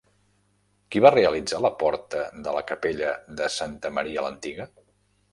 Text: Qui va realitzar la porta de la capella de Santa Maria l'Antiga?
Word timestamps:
Qui 0.93 1.01
va 1.05 1.09
realitzar 1.15 1.59
la 1.65 1.69
porta 1.83 2.23
de 2.47 2.53
la 2.55 2.63
capella 2.71 3.11
de 3.41 3.51
Santa 3.57 3.93
Maria 3.99 4.25
l'Antiga? 4.29 4.67